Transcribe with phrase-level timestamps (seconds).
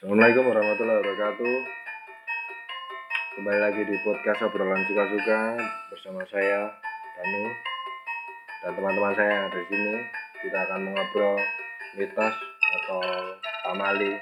[0.00, 1.56] Assalamualaikum warahmatullahi wabarakatuh.
[3.36, 5.60] Kembali lagi di podcast obrolan suka-suka
[5.92, 6.72] bersama saya
[7.20, 7.44] Danu
[8.64, 9.96] dan teman-teman saya yang ada di sini.
[10.40, 11.36] Kita akan mengobrol
[12.00, 12.36] mitos
[12.80, 13.04] atau
[13.68, 14.16] pamali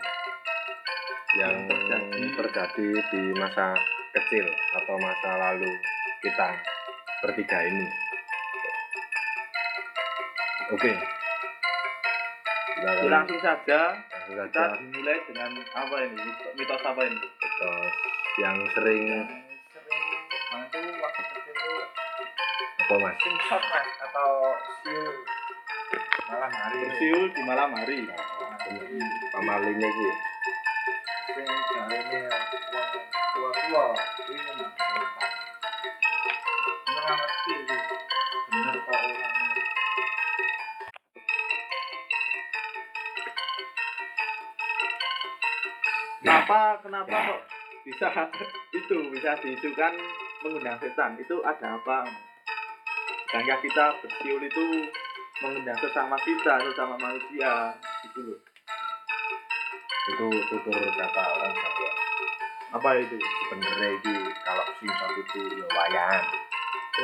[1.38, 2.26] yang terjadi.
[2.26, 3.70] terjadi di masa
[4.18, 4.50] kecil
[4.82, 5.70] atau masa lalu
[6.26, 6.58] kita
[7.22, 7.86] bertiga ini.
[10.74, 10.90] Oke.
[12.66, 13.94] Kita akan langsung saja
[14.28, 16.28] kita saja dimulai dengan apa ini?
[16.52, 17.16] Mitos apa ini?
[17.16, 17.92] Mitos
[18.36, 19.24] yang sering
[19.72, 20.04] sering
[20.52, 21.76] banget tuh waktu kecil
[22.76, 23.14] apa mas?
[23.24, 24.30] simshot mas atau
[24.84, 25.16] siul.
[26.28, 26.76] Malam hari.
[26.84, 28.04] Bersiul di malam hari.
[29.32, 30.12] Pamalingnya sih.
[31.32, 32.88] sing jarene wong
[33.32, 33.86] tua-tua
[34.28, 35.24] cerita.
[36.84, 37.54] Nggak ngerti
[46.18, 47.40] kenapa kenapa kok
[47.86, 48.06] bisa
[48.78, 49.92] itu bisa diisukan
[50.42, 52.06] mengundang setan itu ada apa
[53.28, 54.88] Bukankah kita bersiul itu
[55.44, 57.76] mengundang sesama kita sesama manusia
[58.08, 58.40] gitu loh
[60.08, 61.90] Itu tutur kata orang Jawa.
[62.72, 64.14] apa itu Sebenarnya ini
[64.48, 66.22] kalau simsat itu ya wayan.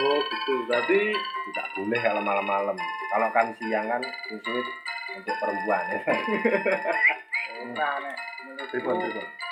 [0.00, 2.76] oh gitu berarti Tidak boleh kalau malam-malam.
[3.12, 4.00] Kalau kan siang kan
[4.32, 4.66] sulit
[5.14, 6.00] untuk perempuan ya.
[7.76, 8.00] nah
[8.64, 9.44] Pripun menurutku pripun.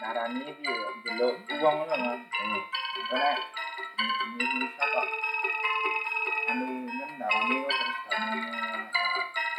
[0.00, 2.20] darani iki ya delok uang ngono mas.
[2.20, 2.62] Hmm.
[3.08, 3.30] karena
[4.40, 5.06] ini kok
[6.50, 7.74] anu nyen darani kok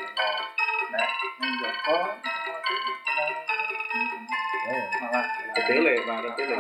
[0.06, 0.46] terus
[0.92, 2.84] nek menjoko otomatis
[4.66, 6.58] Oh, malah ketele pak ketele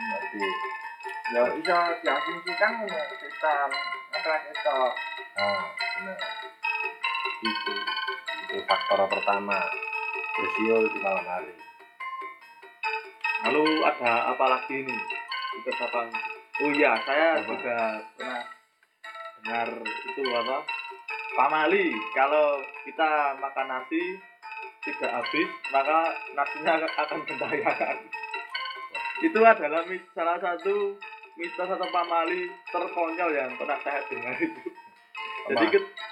[0.00, 0.44] berarti
[1.32, 3.68] ya iso diasumsikan ngono setan
[4.16, 4.92] ora ketok.
[5.36, 5.64] Oh,
[6.00, 6.18] benar.
[7.44, 7.72] Itu
[8.48, 9.60] itu faktor pertama
[10.34, 11.54] bersiul di malam hari.
[13.44, 15.00] Lalu ada apa lagi nih?
[15.62, 16.00] Itu apa?
[16.62, 17.50] Oh iya, saya Apa?
[17.50, 17.76] juga
[18.14, 18.42] pernah
[19.42, 20.58] dengar itu apa?
[21.34, 24.02] Pamali, kalau kita makan nasi
[24.86, 27.98] tidak habis, maka nasinya akan gentayangan.
[29.22, 29.82] itu adalah
[30.14, 30.94] salah satu
[31.34, 34.60] mitos atau pamali terkonyol yang pernah saya dengar itu.
[35.44, 35.64] Jadi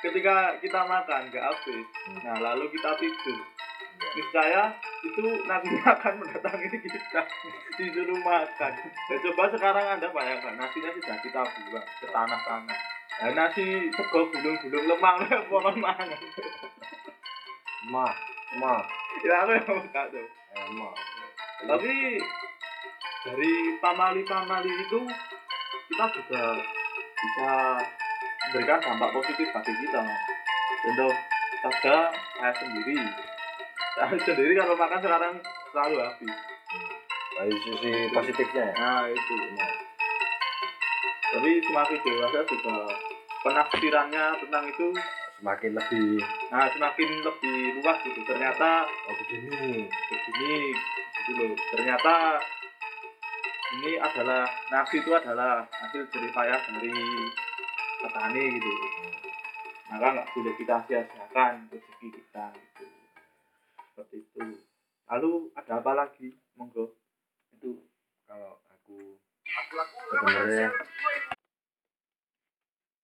[0.03, 2.19] ketika kita makan nggak habis, Hmm.
[2.27, 3.39] nah lalu kita tidur.
[4.15, 7.23] Niscaya itu nasinya akan mendatangi kita.
[7.79, 8.73] Disuruh makan.
[9.09, 12.79] Dan coba sekarang anda bayangkan nasinya sudah kita buang ke tanah-tanah.
[13.23, 15.19] Nah, nasi sego gulung-gulung lemang
[15.53, 16.11] pohon mangan
[17.91, 18.15] Mah,
[18.63, 18.83] mah,
[19.27, 20.27] ya aku yang buka tuh.
[20.27, 20.95] Eh, mah.
[21.63, 22.19] tapi
[23.23, 25.01] dari pamali-pamali itu
[25.91, 26.43] kita juga
[27.23, 27.51] bisa
[28.43, 30.03] memberikan dampak positif bagi kita
[30.83, 31.13] contoh
[31.63, 32.99] saja saya sendiri
[34.01, 35.35] sendiri kalau makan sekarang
[35.73, 36.35] selalu habis
[37.37, 38.75] dari sisi positifnya ya.
[38.77, 39.73] Nah itu benar.
[41.33, 42.77] Tapi semakin dewasa juga
[43.43, 44.89] penafsirannya tentang itu
[45.43, 46.23] Semakin lebih
[46.55, 48.21] nah semakin lebih luas gitu.
[48.23, 49.91] Ternyata oh begini.
[49.91, 50.71] begini
[51.19, 51.59] gitu loh.
[51.75, 52.39] Ternyata
[53.73, 56.95] ini adalah nasi itu adalah hasil jerih payah dari
[58.07, 58.71] petani gitu.
[59.91, 63.02] Maka nggak boleh kita sia-siakan rezeki kita gitu.
[63.93, 64.41] Seperti itu.
[65.13, 66.33] Lalu ada apa lagi?
[66.57, 66.97] Monggo.
[67.53, 67.85] Itu
[68.25, 69.21] kalau aku
[70.09, 70.73] sebenarnya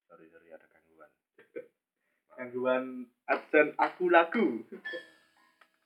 [0.09, 1.09] sorry sorry ada gangguan.
[2.41, 2.83] gangguan
[3.29, 4.65] absen aku lagu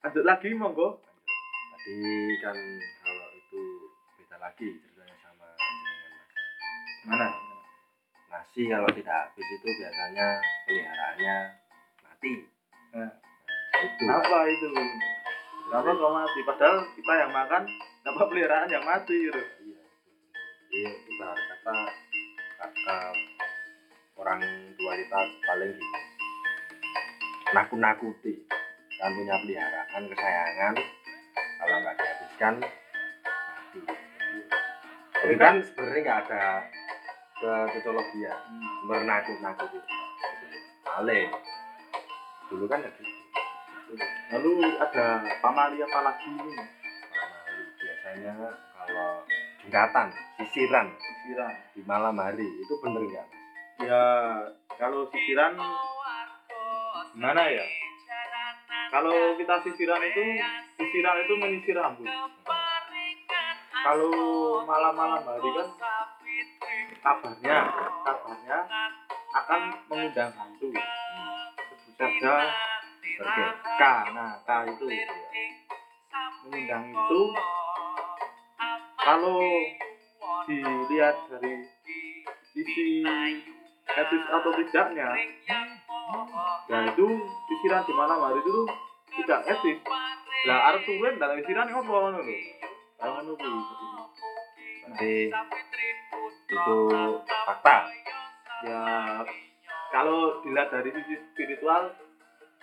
[0.04, 1.04] lanjut lagi monggo
[1.84, 2.56] Tadi kan
[3.04, 3.64] kalau itu
[4.16, 5.52] beda lagi ceritanya sama
[7.04, 7.28] mana
[8.32, 11.36] Nasi kalau tidak habis itu biasanya peliharaannya
[12.08, 12.34] mati.
[12.96, 13.33] Nah.
[13.84, 14.00] Itu.
[14.00, 14.68] kenapa itu
[15.68, 17.62] kenapa kau mati padahal kita yang makan
[18.04, 19.80] kenapa peliharaan yang mati gitu Iya.
[20.74, 21.76] Iya, ibarat kata
[22.58, 22.98] kata
[24.18, 24.40] orang
[24.74, 26.00] tua kita paling gini.
[27.54, 28.34] Nakut-nakuti.
[28.98, 30.76] Kan punya peliharaan kesayangan
[31.62, 33.80] kalau nggak dihabiskan mati.
[35.14, 36.44] Tapi kan sebenarnya nggak ada
[37.70, 38.40] kecocologian
[38.90, 39.80] menakut-nakuti.
[40.82, 41.30] Paling
[42.50, 43.13] dulu kan gitu.
[44.34, 46.26] Lalu ada pamali apa lagi?
[46.26, 46.42] Ini
[47.14, 48.34] Pamali biasanya
[48.74, 49.22] kalau
[49.62, 50.08] jengkatan,
[50.42, 50.88] sisiran.
[50.98, 51.54] Sisiran.
[51.78, 53.28] Di malam hari itu bener nggak?
[53.86, 54.04] Ya
[54.74, 55.54] kalau sisiran
[57.14, 57.66] gimana ya?
[58.90, 60.24] Kalau kita sisiran itu
[60.82, 62.10] sisiran itu menyisir rambut.
[63.84, 64.14] Kalau
[64.66, 65.68] malam-malam hari kan
[67.04, 67.58] kabarnya
[68.02, 68.58] kabarnya
[69.34, 72.34] akan mengundang hantu sebut saja
[73.20, 73.44] Oke.
[73.78, 73.84] K.
[74.14, 74.86] Nah K itu
[76.44, 77.22] mengundang itu
[79.04, 79.40] kalau
[80.48, 81.54] dilihat dari
[82.52, 83.04] sisi
[83.84, 85.10] etis atau tidaknya
[86.72, 87.06] ya itu
[87.50, 88.58] pisiran di malam hari itu
[89.22, 89.78] tidak etis.
[90.44, 92.36] Lah arep turun dalam pisiran apa ngono lho.
[93.00, 93.36] Kalau
[94.84, 95.16] Berarti
[96.54, 96.78] itu
[97.48, 97.78] fakta.
[98.64, 98.84] ya
[99.92, 101.92] kalau dilihat dari sisi spiritual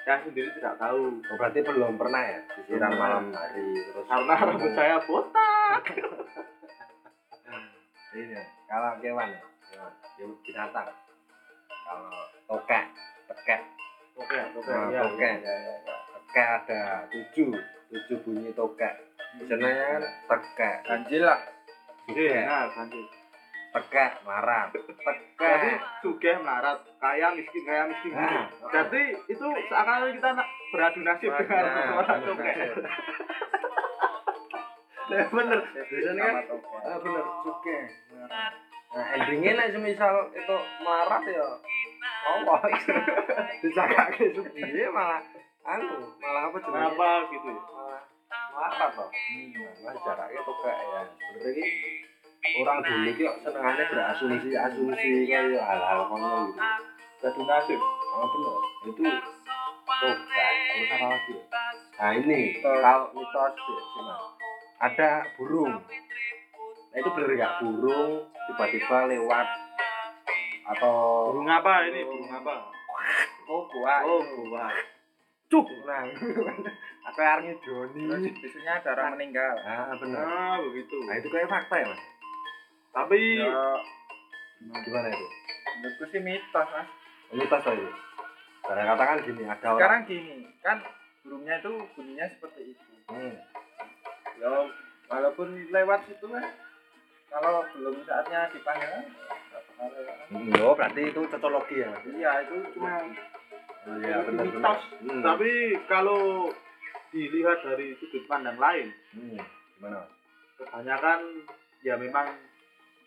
[0.01, 1.21] saya sendiri tidak tahu.
[1.21, 2.41] Oh, berarti belum pernah ya?
[2.57, 5.83] Disiram malam hari terus karena rambut saya botak.
[8.11, 9.41] Ini kalau kewan ya?
[9.71, 10.89] Kewan hewan binatang.
[11.69, 12.85] Kalau tokek
[13.31, 13.61] tekek
[14.19, 15.35] oke oke Nah, ya, tokek.
[15.43, 15.97] ya, ya, ya.
[16.31, 16.81] tekek ada
[17.11, 17.51] tujuh
[17.91, 18.95] tujuh bunyi tokek
[19.39, 21.41] biasanya kan tekek ganjil lah.
[22.11, 23.07] Iya, tekek
[23.71, 24.69] tegak melarat.
[24.75, 25.39] Tegak.
[25.39, 25.71] Jadi
[26.03, 26.79] sugih melarat.
[27.01, 28.13] Kaya miskin kaya miskin.
[28.13, 30.31] Nah, jadi itu seakan-akan kita
[30.71, 32.35] beradu nasib nah, dengan nah, orang tuh
[35.11, 35.61] nah, bener.
[35.75, 36.87] Biasanya kan okay.
[36.87, 37.25] Ah, bener.
[37.43, 37.79] Suge
[38.91, 41.47] nah, endingnya lah semisal itu melarat ya.
[42.21, 42.55] Apa
[43.63, 45.23] bisa kakek suge malah
[45.61, 48.03] anu malah apa jenis apa gitu malah
[48.51, 51.03] melarat loh hmm, nah, jaraknya tuh kayak ya.
[51.35, 51.69] Bener ini.
[52.57, 56.61] Orang dulu ki kok senengannya berasumsi asumsi kayak hal-hal kono gitu
[57.21, 57.77] Beradu nasib.
[57.77, 59.23] oh bener itu tuh kayak
[60.73, 61.43] terus apa lagi ya?
[61.95, 64.23] nah ini kalau mitos sih sih, Mas.
[64.81, 65.75] ada burung
[66.91, 68.11] nah itu bener nggak burung
[68.47, 69.47] tiba-tiba lewat
[70.67, 72.01] atau Burung apa ini?
[72.03, 72.55] Burung apa?
[73.47, 74.71] oh buah Oh, buah.
[75.47, 75.67] Cuk.
[75.83, 76.07] nah
[77.21, 80.97] arep ngidoni terus biasanya ada orang meninggal ah bener Nah, begitu.
[81.05, 82.01] nah itu kayak fakta ya mas
[82.91, 83.65] Tapi ya
[84.61, 85.27] gimana itu
[85.81, 86.89] menurutku sih mitos mas
[87.33, 87.87] mitos tadi
[88.69, 90.77] karena katakan gini ada orang sekarang gini kan
[91.25, 93.35] burungnya itu bunyinya seperti itu hmm.
[94.37, 94.53] ya
[95.09, 96.45] walaupun lewat situ kan
[97.31, 99.07] kalau belum saatnya dipanggil.
[100.35, 103.01] Hmm, oh berarti itu cocologi ya iya itu cuma
[104.03, 104.81] iya benar benar mitos.
[105.01, 105.23] hmm.
[105.25, 105.51] Tapi
[105.89, 106.53] kalau
[107.15, 109.41] dilihat dari sudut pandang lain, hmm.
[109.79, 110.05] gimana
[110.61, 111.49] kebanyakan
[111.81, 112.29] ya memang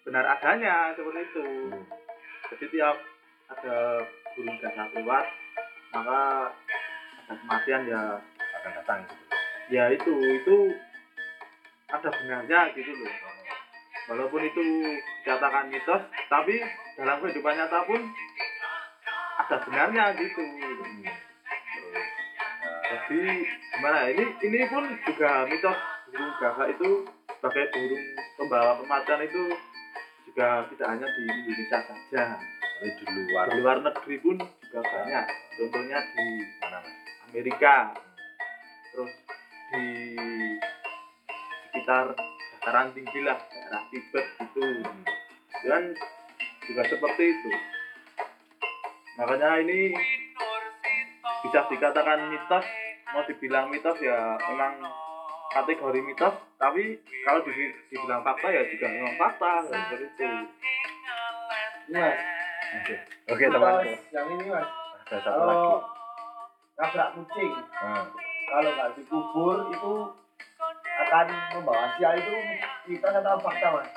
[0.04, 1.46] benar adanya seperti itu.
[1.72, 1.84] hmm.
[2.54, 2.96] Jadi tiap
[3.50, 4.04] ada
[4.36, 5.26] burung gagak lewat,
[5.94, 6.52] maka
[7.24, 8.02] ada kematian ya
[8.64, 9.24] akan datang gitu
[9.72, 10.14] ya itu
[10.44, 10.58] itu
[11.88, 13.14] ada benarnya gitu loh
[14.12, 14.64] walaupun itu
[15.24, 16.60] dikatakan mitos tapi
[17.00, 18.02] dalam kehidupan nyata pun
[19.40, 21.08] ada benarnya gitu hmm.
[22.84, 25.80] jadi gimana ya, ini ini pun juga mitos
[26.12, 26.90] burung gagak itu
[27.40, 28.04] sebagai burung
[28.36, 29.44] pembawa kematian itu
[30.34, 32.24] juga tidak hanya di Indonesia saja.
[32.82, 33.46] Uh, di luar.
[33.54, 35.26] Di luar negeri pun juga banyak.
[35.62, 36.26] Contohnya di
[36.58, 36.80] mana
[37.30, 37.94] Amerika.
[38.90, 39.14] Terus
[39.70, 39.86] di
[41.70, 44.82] sekitar dataran tinggi lah daerah Tibet hmm.
[45.70, 45.84] dan
[46.66, 47.50] juga seperti itu.
[49.22, 49.94] Makanya ini
[51.46, 52.66] bisa dikatakan mitos.
[53.14, 54.82] Mau dibilang mitos ya memang
[55.54, 56.96] kategori mitos tapi
[57.28, 60.24] kalau di- dibilang fakta ya juga memang fakta seperti itu
[61.92, 62.16] ini mas
[62.80, 62.96] oke.
[63.36, 63.84] Oke mitos
[64.16, 64.68] yang ini mas.
[65.04, 65.60] Ada satu lagi.
[65.60, 65.76] Kalau
[66.74, 68.06] nabrak kucing nah.
[68.48, 69.94] kalau nggak dikubur itu
[71.04, 72.34] akan membawa sial itu
[72.88, 73.90] mitos atau fakta mas.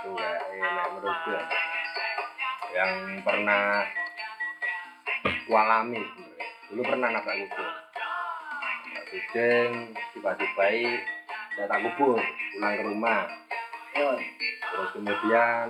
[0.00, 1.40] Itu kayak eh, menurut gue
[2.72, 3.84] yang pernah
[5.44, 6.46] ku alami sebenarnya.
[6.72, 7.70] dulu pernah nabrak kucing.
[8.88, 9.70] Nabrak kucing
[10.16, 10.66] tiba-tiba
[11.52, 12.16] tidak tak kubur
[12.56, 13.22] pulang ke rumah.
[13.92, 14.20] Terus?
[14.96, 15.66] Kemudian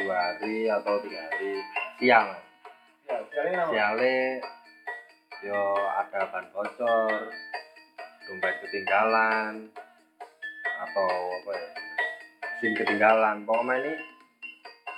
[0.00, 1.52] dua hari atau tiga hari
[2.00, 2.28] siang.
[3.04, 4.40] Ya siale
[5.44, 7.30] yo ada ban bocor
[8.26, 9.68] dompet ketinggalan
[10.64, 11.10] atau
[11.44, 11.68] apa ya
[12.64, 13.44] sim ketinggalan.
[13.44, 13.92] Pokoknya ini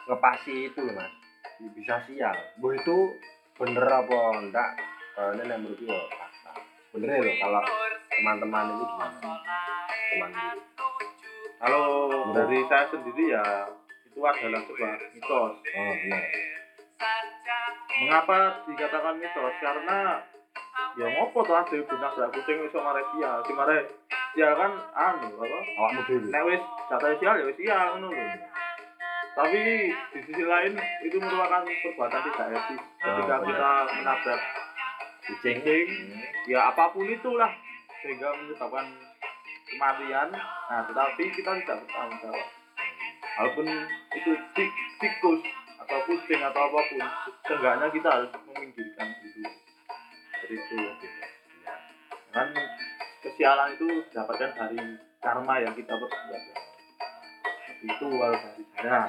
[0.06, 1.12] ngepasi itu loh mas.
[1.75, 2.37] Bisa sial.
[2.62, 3.18] Bu itu
[3.59, 4.70] bener apa enggak
[5.18, 6.52] kalau ini yang menurut gue fakta.
[6.94, 7.62] Bener loh kalau
[8.06, 9.32] teman-teman ini gimana
[10.11, 10.31] teman
[11.61, 11.85] kalau
[12.35, 13.45] dari saya sendiri ya
[14.11, 15.55] itu adalah sebuah mitos.
[15.55, 16.50] Oh bener
[18.00, 19.55] mengapa dikatakan mitos?
[19.61, 19.99] Karena
[20.97, 23.38] ya ngopo tuh ada guna sak kucing iso mare sial?
[23.45, 23.79] Si mare
[24.33, 25.59] sial kan anu apa?
[25.76, 26.29] Awakmu dhewe.
[26.33, 28.25] Nek wis jatuh sial ya wis sial ngono lho.
[29.31, 29.61] Tapi
[30.17, 30.75] di sisi lain
[31.07, 32.83] itu merupakan perbuatan tidak etis.
[32.99, 33.47] Ketika benar.
[33.47, 34.40] kita menabrak
[35.29, 35.57] kucing.
[35.62, 36.21] kucing Hmm.
[36.50, 37.52] ya apa pun itulah
[38.00, 38.87] sehingga menyebabkan
[39.71, 40.29] kematian.
[40.35, 42.49] Nah tetapi kita tidak bertanggung jawab.
[43.39, 43.67] Walaupun
[44.12, 45.41] itu tik tikus
[45.81, 47.00] atau kucing atau apa pun
[47.49, 49.43] seenggaknya kita harus meminggirkan dulu.
[50.37, 50.77] Seperti itu.
[52.31, 52.49] Kan
[53.25, 54.81] kesialan sialan itu didapatkan dari
[55.19, 59.00] karma yang kita Seperti itu kalau dari saya.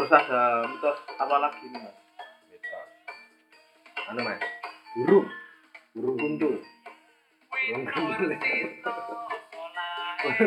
[0.00, 1.96] Terus ada mitos apa lagi nih mas?
[2.48, 2.88] Mitos.
[4.10, 4.40] Anu mas,
[4.96, 5.28] burung,
[5.90, 6.54] burung kuntul.
[7.50, 8.30] Burung kuntul.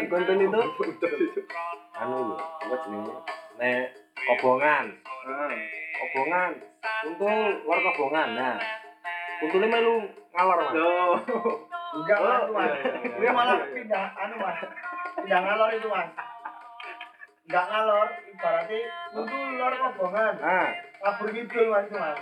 [0.10, 1.42] Burung kuntul itu
[1.94, 3.14] anu lho, apa jenenge?
[3.54, 3.86] Nek
[4.26, 4.86] kobongan,
[5.24, 5.48] Ah,
[5.96, 6.52] kobongan,
[7.06, 8.28] kuntul luar kobongan.
[8.34, 8.56] Nah,
[9.40, 9.96] kuntulnya melu
[10.34, 10.74] ngalor mas.
[10.74, 10.92] yo
[11.94, 12.66] Enggak, Oh, Mas, itu, Mas.
[12.66, 13.16] iya, iya, iya.
[13.22, 14.58] Dia malah pindah anu, Mas.
[15.14, 16.10] Pindah ngalor itu, Mas.
[17.46, 18.80] Enggak ngalor, ibaratnya
[19.14, 20.34] untuk luar kobongan.
[20.42, 22.18] Nah, Kabur gitu, Mas, itu, Mas.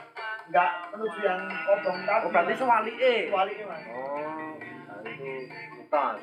[0.50, 2.24] Enggak menuju yang kobong tadi.
[2.26, 3.20] oh berarti sewali eh.
[3.30, 3.84] Sewali, Mas.
[3.92, 5.30] Oh, nah itu
[5.78, 6.20] mitos.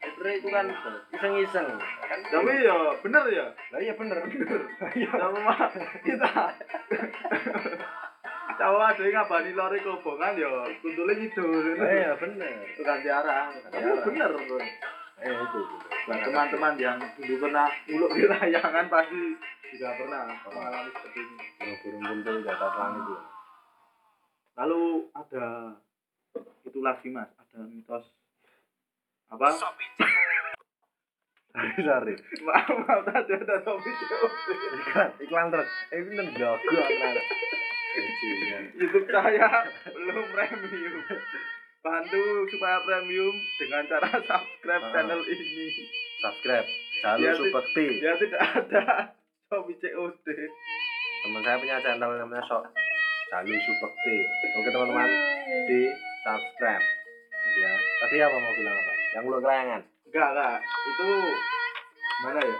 [0.00, 0.66] Sebenarnya itu kan
[1.12, 1.68] iseng-iseng.
[1.76, 4.16] Kan tapi ya bener ya Lah iya bener.
[4.96, 5.10] Iya.
[5.12, 5.54] sama
[6.00, 6.30] kita
[8.60, 10.48] Cawa ada yang ngabani lori kobongan ya
[10.80, 12.52] kuntulnya ngidul Lah iya bener.
[12.64, 14.30] itu ganti arah tapi bener
[15.20, 15.60] Eh itu.
[16.08, 19.36] Nah, teman-teman yang dulu pernah muluk di layangan pasti
[19.68, 23.16] juga pernah mengalami seperti ini Burung-burung kuntul di atas langit itu.
[24.60, 25.72] Lalu ada
[26.62, 28.04] itu lagi mas ada mitos
[29.28, 29.56] apa
[31.50, 32.14] Sorry, sorry.
[32.40, 35.66] maaf maaf tadi ada topik Iklan, iklan terus.
[35.90, 36.62] Eh ini nendok.
[38.78, 39.50] YouTube saya
[39.84, 40.94] belum premium
[41.80, 44.90] bantu supaya premium dengan cara subscribe Ah.
[44.94, 45.66] channel ini
[46.20, 46.68] Subscribe.
[47.00, 47.86] Jalur Ya, Supekti.
[47.98, 48.82] ya tidak ada
[49.48, 50.26] Shopee COD
[51.24, 52.62] Teman saya punya channel namanya Sok
[53.30, 54.16] Jalur Supekti.
[54.52, 55.08] Oke teman-teman,
[55.64, 55.80] di
[56.20, 56.84] subscribe.
[57.56, 57.72] Ya.
[58.00, 58.92] Tadi apa mau bilang apa?
[59.10, 59.82] Yang lu kelayangan.
[60.10, 61.08] enggak enggak itu
[62.20, 62.56] mana ya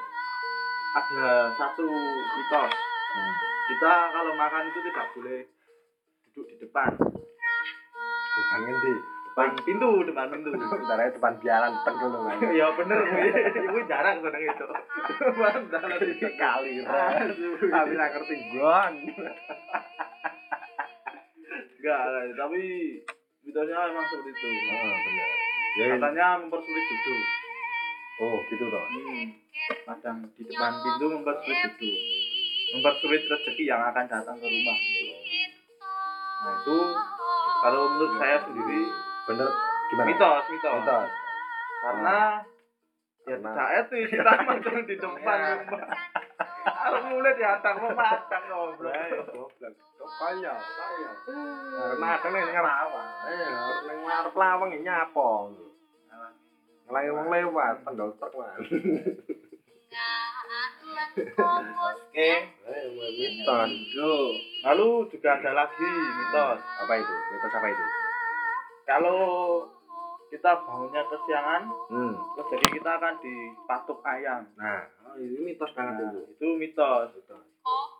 [0.92, 1.82] ada satu
[2.30, 2.72] mitos
[3.10, 3.34] Hmm.
[3.66, 5.42] kita kalau makan itu tidak boleh
[6.22, 6.94] duduk di depan
[8.30, 8.94] Bukan ngendi.
[9.26, 12.38] depan pintu depan pintu Sebenarnya depan biaran tek dulu kan.
[12.62, 12.98] ya bener
[13.66, 14.66] ibu jarang seneng itu
[15.42, 15.82] mantap
[16.38, 16.70] kali
[17.90, 18.94] nggak ngerti gon.
[21.80, 22.00] Enggak
[22.36, 22.60] tapi
[23.40, 25.28] mitosnya emang seperti itu benar.
[25.72, 27.20] Ya, katanya mempersulit duduk
[28.20, 28.84] oh gitu toh.
[28.84, 29.26] hmm.
[29.86, 31.96] kadang di depan pintu mempersulit duduk
[32.70, 34.78] mempersulit rezeki yang akan datang ke rumah
[36.40, 36.76] nah itu
[37.60, 38.80] kalau menurut saya sendiri
[39.22, 39.48] Bener
[39.88, 40.06] gimana?
[40.06, 41.08] mitos mitos Mitos.
[41.80, 42.18] karena
[43.20, 46.19] ya Karena- tidak etis kita makan di depan rumah harus
[47.06, 49.50] mulai di atas mau makan ngobrol Lah, ya goblok.
[50.00, 51.10] Kok kaya, kaya.
[51.70, 53.02] Karena ada ning ngerawa.
[53.28, 53.48] Eh,
[53.86, 55.46] ning ngarep lawang ya nyapong.
[56.88, 58.56] Ngelangi wong lewat, tendol truk man.
[61.80, 62.30] Oke.
[63.10, 63.70] Mitos.
[64.62, 67.14] lalu juga ada lagi mitos Apa itu?
[67.32, 67.84] Mitos apa itu?
[68.84, 69.18] kalau
[70.26, 72.14] kita bangunnya kesiangan Hmm.
[72.34, 76.20] terus jadi kita akan dipatuk ayam Nah, oh, ini mitos banget nah, itu.
[76.38, 77.08] itu mitos.
[77.10, 77.44] Mitos.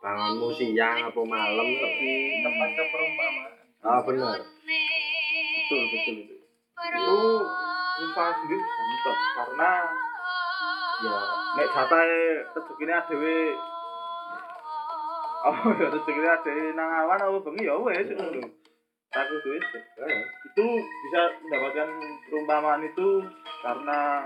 [0.01, 3.51] Bangunmu siang apa malam tepat ke perumpamaan.
[3.83, 4.39] Ah, benar.
[4.39, 7.17] betul betul itu
[8.01, 8.61] itu saya sendiri.
[8.63, 9.19] Bisa mitos.
[9.35, 9.71] Karena
[11.01, 11.17] ya
[11.59, 12.21] nek jatahe
[12.55, 13.37] rezekinya adewe.
[15.41, 15.57] Oh.
[15.77, 18.61] Ya rezekinya adewe nang awan apa bengi ya wes ngono
[19.11, 19.59] aku tuh
[20.01, 21.89] Eh, itu bisa mendapatkan
[22.25, 23.21] perumpamaan itu
[23.61, 24.25] karena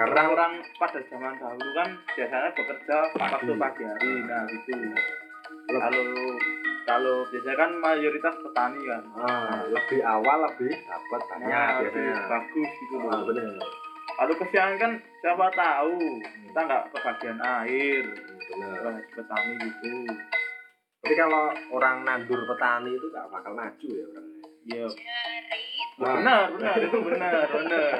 [0.00, 4.72] Karena orang-orang pada zaman dahulu kan biasanya bekerja waktu pagi hari nah itu
[5.68, 6.04] kalau
[6.82, 12.16] kalau biasanya kan mayoritas petani kan ah, lebih awal lebih dapat banyak Nah, biasanya.
[12.26, 13.60] bagus gitu Ah, loh benar.
[14.16, 15.96] kalau kesiangan kan siapa tahu
[16.42, 18.04] kita nggak kebagian air
[18.50, 19.92] ngaji petani gitu
[21.00, 24.39] Tapi kalau orang nandur petani itu gak bakal maju ya orangnya.
[24.68, 24.92] Yo.
[25.96, 27.92] Benar, benar, benar, benar.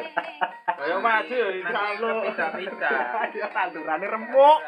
[0.76, 2.12] Ayo maju, insya Allah.
[2.28, 2.92] Pita-pita.
[3.32, 4.60] Ya, tandu rani remuk.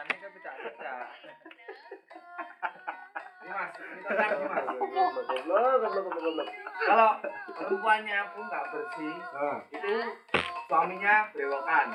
[6.83, 7.11] Kalau
[7.53, 9.59] perempuannya pun nggak bersih, ah.
[9.69, 9.95] itu
[10.69, 11.89] suaminya berewokan.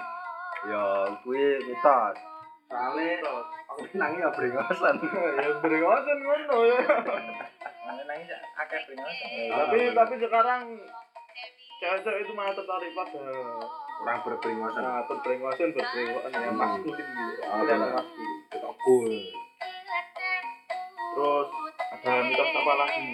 [0.69, 0.85] Ya,
[1.25, 2.17] kuwi mitos.
[2.69, 3.17] Soalnya,
[3.73, 4.95] aku nangis ya brengosan.
[5.41, 6.79] Ya, brengosan ngono ya.
[7.87, 8.27] Soalnya nangis
[8.57, 9.27] akeh beringosan.
[9.47, 10.61] tapi tapi sekarang
[11.79, 13.23] cewek-cewek itu malah tertarik pada
[13.97, 14.81] Kurang berbrengosen.
[14.83, 16.59] nah, berbrengosen berbrengosen yang Hmm.
[16.59, 17.95] maskulin gitu Ah, kelihatan benar.
[17.95, 19.07] maskulin Kita cool.
[21.09, 21.47] terus
[21.79, 23.07] ada mitos apa lagi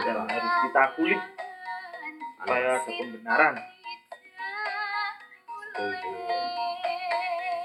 [0.00, 1.20] yang harus kita kulik
[2.38, 3.54] supaya ada pembenaran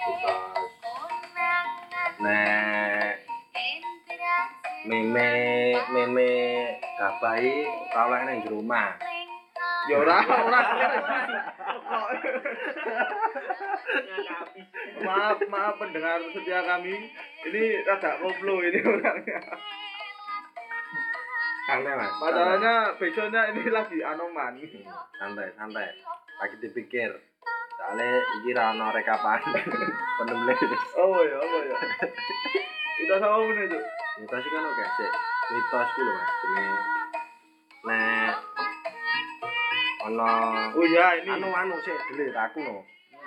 [0.02, 0.38] Mitos.
[4.86, 5.30] Meme
[5.90, 6.30] meme
[7.02, 8.94] gabahi ora oleh nang jero omah.
[9.90, 10.62] Ya ora ora
[15.06, 16.94] maaf maaf pendengar setia kami
[17.50, 19.42] ini rada koplo ini orangnya
[21.66, 22.14] Santai Mas.
[22.22, 24.54] masalahnya backsoundnya ini lagi anoman
[25.18, 25.90] santai, santai.
[26.38, 27.10] Lagi dipikir.
[27.74, 29.42] Soalnya iki ra ono rekapan
[30.22, 30.62] penulis.
[31.02, 31.78] oh ya oh ya
[33.02, 33.82] kita sama ini tuh
[34.16, 35.12] Mitos iki kan oke sih.
[35.52, 36.80] Mitos ku lho Mas jenenge
[37.86, 38.34] nek
[40.06, 40.30] ono
[40.74, 42.82] oh ya ini anu anu sih dhewe aku no.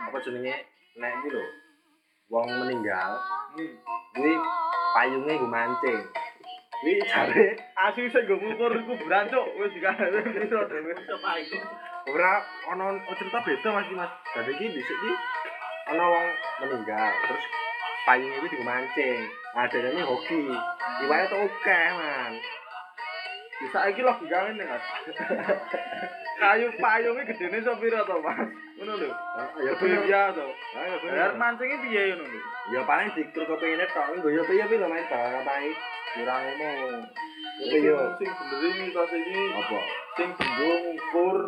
[0.09, 0.54] Apa jenenge
[0.97, 1.45] nek iki lho
[2.33, 3.75] wong meninggal Hmm.
[4.12, 4.37] kuwi
[4.95, 6.00] payunge nggo mancing.
[6.78, 11.59] Kuwi jare asli saya gue ngukur kuburan cok wes juga itu coba itu
[12.12, 14.12] ora ono cerita beda Mas Mas.
[14.37, 15.12] Dadi iki dhisik iki
[15.90, 16.26] ono wong
[16.61, 17.45] meninggal terus
[18.04, 19.21] payung itu digo mancing.
[19.57, 20.40] Dadane hoki.
[21.04, 22.33] Iwaya tuh oke man.
[23.59, 24.85] Bisa lagi loh gak ini mas.
[26.38, 28.38] Kayu payungnya gedene iso pira to mas?
[28.78, 29.11] Ngono lho.
[29.11, 30.50] Ah, ah, ya bener ah, ya tuh.
[31.11, 32.40] Ya mancingnya biaya ya nunggu.
[32.71, 35.45] Ya paling di kru kopi ini tau nggak ya biaya bilang main tak
[36.14, 36.71] kurang ini.
[37.59, 37.78] Tapi.
[38.23, 39.40] Sing sendiri nih kau sini.
[39.59, 39.80] Apa?
[40.14, 41.38] Sing sendiri ngukur.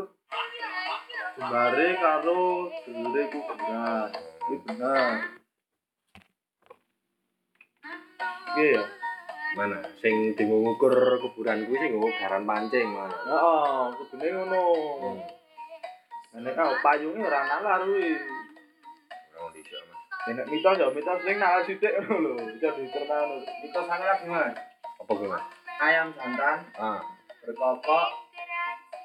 [1.39, 2.43] Sembari karo
[2.83, 4.11] sendiri ku benar.
[4.51, 5.11] Ini benar.
[8.59, 9.00] Iya.
[9.59, 9.79] Mana?
[9.99, 13.17] Sing dienggo ngukur kuburan kuwi sing nggo garan pancing mana.
[13.27, 14.63] Heeh, kudune ngono.
[15.03, 15.21] Hmm.
[16.39, 18.15] Nek ah payunge ora nalar kuwi.
[19.35, 20.01] Ora dhisik, Mas.
[20.31, 23.43] Nek mitos ya mitos sing nalar sithik lho, bisa dicerna ngono.
[23.43, 24.55] Mitos anu lagi mas.
[25.03, 25.45] Apa Mas?
[25.81, 27.01] Ayam jantan Ah.
[27.41, 28.07] berkokok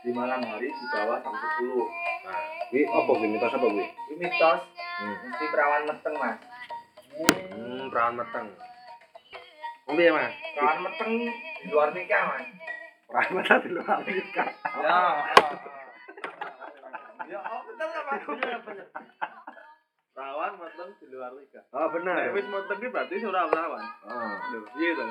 [0.04, 1.88] di malam hari di bawah jam 10.
[2.22, 3.86] Nah, kuwi apa kuwi mitos apa kuwi?
[4.14, 4.62] Mitos
[4.96, 5.12] Hmm.
[5.28, 6.38] mesti perawan meteng mas.
[7.12, 8.48] Hmm, perawan meteng.
[9.86, 10.34] Ngombe ya, Mas?
[10.58, 11.12] Perawan meteng
[11.62, 12.46] di luar nikah mas.
[13.06, 14.50] Perawan meteng di luar nikah.
[14.82, 15.00] Ya.
[17.26, 18.22] Ya, oh betul lah mas.
[20.16, 21.64] Rawan meteng di luar nikah.
[21.70, 22.16] Oh, bener.
[22.18, 23.86] Nek wis meteng ki berarti ora rawan.
[24.10, 24.36] Oh.
[24.54, 25.06] Lho, piye to?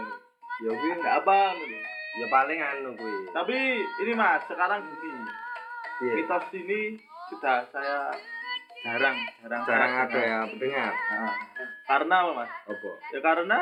[0.64, 1.78] Ya kuwi Enggak apa ngono.
[2.14, 3.16] ya paling anu kuwi.
[3.30, 3.58] Tapi
[4.06, 5.22] ini Mas, sekarang gini.
[6.02, 6.12] Piye?
[6.18, 6.80] Mitos ini
[7.30, 8.10] sudah saya
[8.82, 10.92] jarang jarang Jarang ada ya pendengar.
[10.94, 11.34] Nah,
[11.86, 12.50] karena apa Mas?
[12.70, 12.90] Apa?
[13.14, 13.60] Ya karena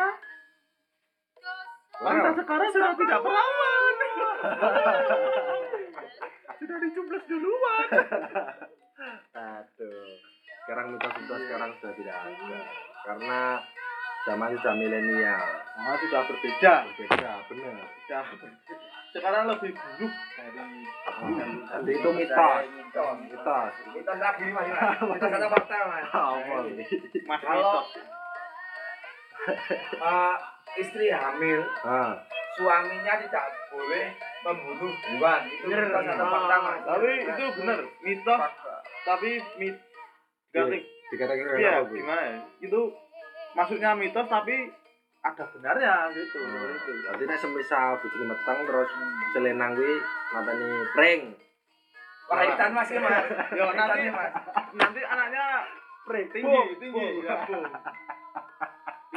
[2.02, 2.36] wanita Wow.
[2.36, 3.94] sekarang sudah tidak perawan.
[6.58, 7.88] sudah dicublas duluan.
[9.34, 10.06] Aduh.
[10.62, 12.58] Sekarang mitos-mitos sekarang sudah tidak ada.
[13.02, 13.40] Karena
[14.22, 15.46] zaman sudah milenial.
[15.74, 16.74] Nah, sudah berbeda.
[16.86, 17.76] Berbeda, benar.
[18.06, 18.24] Sudah.
[19.12, 20.86] Sekarang lebih buruk dari
[21.66, 22.64] Jadi itu mitos.
[22.70, 23.16] Mitos.
[23.20, 23.72] Mitos.
[23.92, 24.66] Mitos lagi mas.
[25.10, 26.04] Mitos atau fakta mas.
[26.08, 26.56] Apa?
[27.26, 27.88] Mas Kalau- mitos.
[30.74, 32.16] Istri hamil Ah,
[32.54, 39.76] suaminya tidak boleh membunuh hewan itu fakta mas Tapi itu benar, mitos fakta tapi mit
[40.52, 40.68] Iya.
[41.08, 41.98] Dikatakan Iya, kuwi?
[41.98, 42.38] gimana ya?
[42.60, 42.80] Itu
[43.52, 44.68] maksudnya mitos tapi
[45.22, 46.38] ada benarnya gitu.
[46.40, 46.72] Hmm.
[46.72, 46.92] Itu.
[47.00, 48.90] Berarti nek semisal bojone meteng terus
[49.32, 49.94] selenang kuwi
[50.30, 51.22] matane pring.
[52.22, 53.24] pahitan mas ya mas
[53.58, 54.32] Ya nanti Pahitannya, mas
[54.72, 55.44] nanti anaknya
[56.02, 57.36] pre tinggi, tinggi, ya.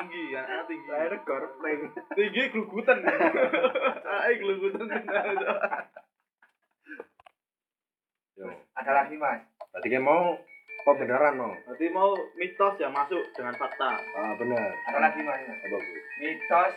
[0.06, 0.88] Tinggi, anaknya tinggi.
[0.88, 1.82] Saya regor pring.
[2.14, 2.98] Tinggi glugutan.
[3.02, 4.88] Anaknya glugutan.
[8.36, 8.52] Yo.
[8.76, 9.40] ada lagi mas
[9.72, 10.36] Berarti kan mau
[10.84, 11.56] pembenaran mau.
[11.64, 13.96] Berarti mau mitos yang masuk dengan fakta.
[13.96, 14.76] Ah, benar.
[14.86, 16.00] ada lagi mas Apa kuwi?
[16.20, 16.74] mitos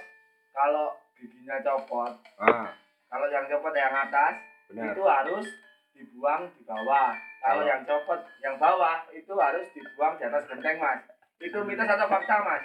[0.54, 2.70] kalau giginya copot Ah,
[3.08, 4.38] kalau yang copot yang atas
[4.70, 4.94] benar.
[4.94, 5.46] itu harus
[5.92, 7.66] dibuang di bawah kalau Oh.
[7.66, 11.02] yang copot yang bawah itu harus dibuang di atas genteng mas
[11.38, 12.62] itu mitos atau fakta mas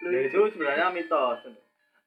[0.00, 1.44] Ya, itu sebenarnya mitos.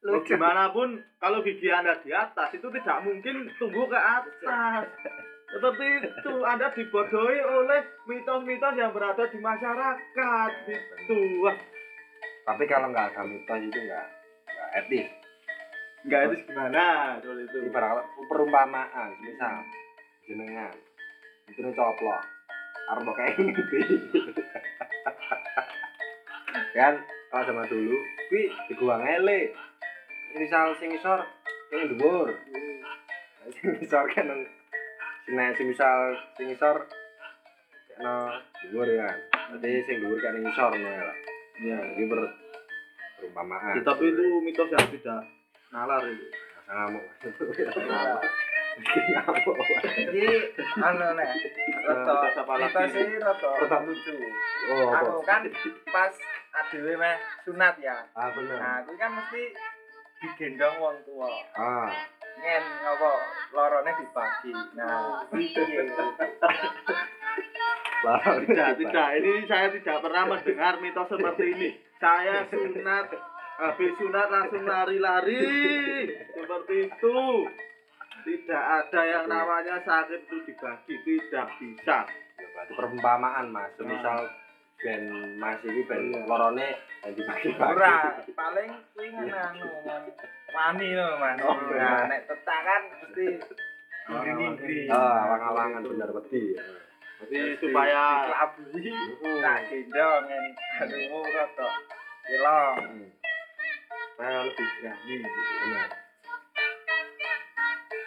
[0.04, 4.84] Mau gimana pun kalau gigi anda di atas itu tidak mungkin tumbuh ke atas.
[5.54, 7.80] Tetapi itu anda dibodohi oleh
[8.10, 11.18] mitos-mitos yang berada di masyarakat gitu.
[11.46, 11.56] Wah,
[12.44, 14.06] Tapi kalau nggak ada mitos itu nggak
[14.44, 15.08] nggak etis.
[16.04, 17.56] enggak itu gimana soal itu.
[17.64, 19.64] Ibarat perumpamaan, misal
[20.28, 20.74] jenengan
[21.48, 22.20] itu nih coplok,
[22.92, 23.80] arep kayak ngerti.
[26.76, 26.94] kan
[27.34, 27.98] kalau zaman dulu,
[28.30, 29.50] kuwi diguang ele.
[30.38, 31.18] Misal sing isor
[31.66, 32.30] kene dhuwur.
[33.50, 36.86] Sing isor kan nang sing misal sing isor
[37.90, 38.38] kena
[38.70, 39.10] dhuwur ya.
[39.50, 41.10] Berarti sing dhuwur kan isor ngono ya.
[41.58, 42.22] Ya, iki ber
[43.18, 43.82] perumpamaan.
[43.82, 45.26] Tapi itu mitos yang tidak
[45.74, 46.26] nalar itu.
[46.30, 47.04] Masa ngamuk.
[49.90, 50.22] Jadi
[50.82, 51.28] anu nek
[51.82, 52.74] apa lagi?
[52.78, 53.78] mitos ini roto Roto.
[53.90, 54.14] lucu
[54.70, 55.42] Oh, aku kan
[55.90, 56.14] pas
[56.54, 58.56] adewe meh sunat ya Ah, bener.
[58.56, 59.42] nah aku kan mesti
[60.20, 61.90] digendong wong tua Ah,
[62.34, 63.12] ngen ngopo
[63.52, 64.52] lorone dibagi.
[64.74, 65.62] Nah, piye?
[68.04, 69.08] Tidak, tidak.
[69.16, 71.68] Ini saya tidak pernah mendengar mitos seperti ini.
[71.96, 73.06] Saya sunat,
[73.56, 75.40] habis sunat langsung lari-lari.
[76.28, 77.16] Seperti itu.
[78.24, 80.94] Tidak ada yang namanya sakit itu dibagi.
[81.00, 81.98] Tidak bisa.
[82.74, 84.24] Perumpamaan mas semisal
[84.84, 85.02] ben
[85.40, 87.72] mas iki ben lorone dadi pagi-pagi.
[87.72, 89.40] Ora, paling kuwi ngono
[90.52, 91.40] wani to, Mas.
[91.40, 93.26] Oh, nah, nek tetak kan mesti
[94.12, 94.92] ngringi-ngringi.
[94.92, 96.60] Oh, awang-awangan bener wedi.
[97.24, 98.92] Mesti supaya labuhi
[99.40, 100.44] tak gendong ngen
[100.84, 101.68] anu rada
[102.28, 102.76] ilang.
[102.84, 103.08] Hmm.
[104.20, 105.16] Saya lebih berani.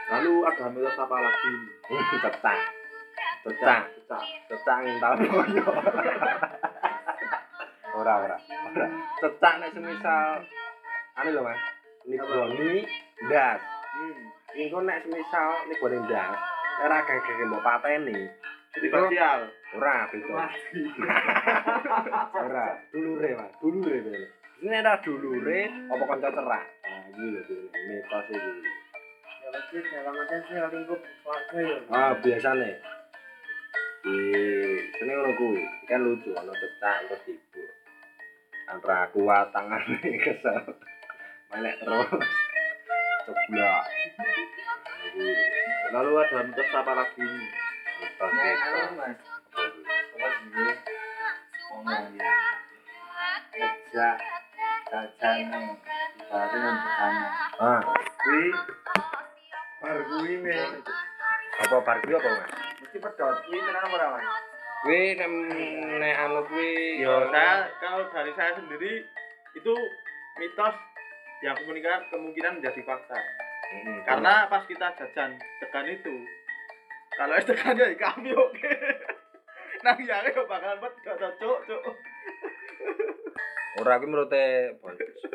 [0.07, 1.51] Lalu ada mitos apa lagi?
[1.89, 2.59] Oh, tetak.
[3.43, 3.81] Tetak.
[3.91, 4.23] Tetak.
[4.45, 5.25] Tetak yang tahu.
[7.97, 8.37] ora ora.
[8.69, 8.87] Ora.
[9.17, 10.45] Cecak nek semisal
[11.17, 11.61] anu lho mas.
[12.05, 12.85] Niboni
[13.25, 13.61] ndas.
[13.97, 14.21] Hmm.
[14.53, 16.37] engko nek semisal niboni ndas
[16.85, 18.29] ora gege mbok pateni.
[18.77, 19.41] Jadi parsial.
[19.75, 20.45] ora beda.
[22.45, 23.51] Ora dulure mas.
[23.59, 26.63] Dulure bener ini ada dulure apa kanca cerak?
[26.65, 27.41] Nah iki lho
[27.89, 28.51] mitos iki.
[29.43, 31.77] Ya mesti dalam artian sih lingkup keluarga ya.
[31.93, 32.69] ah biasane.
[34.01, 34.17] Di
[34.97, 35.61] sini ngono kuwi.
[35.85, 37.61] Kan lucu ana cecak terus ibu
[38.67, 40.75] ora kuat tangane kesel.
[41.51, 42.09] Melek terus.
[43.27, 43.83] Ceblok
[45.97, 47.25] lalu ada untuk apa lagi?
[47.25, 48.07] Ini
[49.01, 49.17] Mas.
[61.57, 61.81] Apa ah.
[62.13, 62.51] apa mas?
[62.77, 64.46] mesti pedot, ini tenan apa mas?
[64.87, 69.03] Kuwi nek anu kuwi Yo, saya kalau dari saya sendiri
[69.51, 69.73] itu
[70.39, 70.75] mitos
[71.43, 73.19] yang kemungkinan kemungkinan menjadi fakta.
[73.67, 76.23] Mm-mm, Karena pas kita jajan tekan itu,
[77.19, 78.71] kalau es tekannya ya kami oke.
[79.83, 81.83] Nang ya yo bakalan bet gak cocok, cuk.
[83.77, 84.73] ora kuwi menurute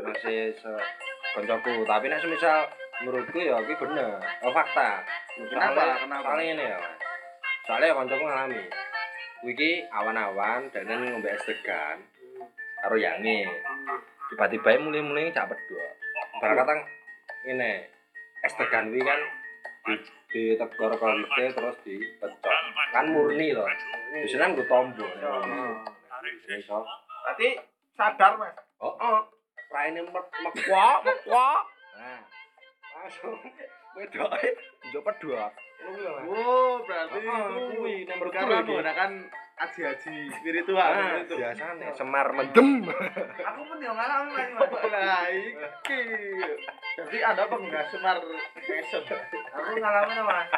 [0.02, 0.72] masih se
[1.38, 2.66] koncoku tapi nek semisal
[3.06, 5.06] menurutku ya iki bener oh fakta
[5.38, 6.02] Kenapa?
[6.02, 6.26] Kenapa?
[6.26, 6.78] soalnya ini ya
[7.70, 8.62] soalnya koncoku ngalami
[9.42, 11.98] iki awan-awan dan ini ngombe es degan
[12.82, 13.46] karo yange
[14.30, 15.94] tiba-tiba mulai-mulai cak pedot
[16.38, 16.74] barang kata
[17.50, 17.72] ini
[18.42, 19.20] es degan kuwi kan
[19.82, 19.94] di
[20.30, 22.54] ditegor konte terus dipecok
[22.94, 23.66] kan murni loh
[24.14, 25.10] biasanya kan gue tombol
[27.22, 27.48] Berarti
[27.94, 28.54] sadar Mas.
[28.82, 29.20] Oh, oh.
[29.72, 31.62] Raine mek mekwak, mekwak.
[31.96, 32.20] Nah.
[32.92, 33.38] Langsung
[33.96, 34.48] wedoke
[34.90, 35.52] njok pedhot.
[35.90, 36.26] Mas.
[36.30, 39.10] Oh, berarti Oh, itu kuwi nomor karena menggunakan
[39.62, 41.34] aji-aji spiritual Ah, itu.
[41.34, 42.82] biasane semar mendem.
[43.38, 44.70] Aku pun yo ngalami Mas.
[44.84, 46.02] Nah, iki.
[46.92, 48.18] Jadi Anda pengguna semar
[48.58, 49.02] mesem.
[49.52, 50.48] Aku ngalamin Mas.